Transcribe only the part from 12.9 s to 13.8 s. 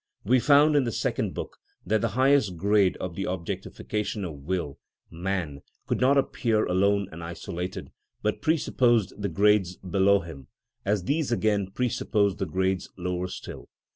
lower still.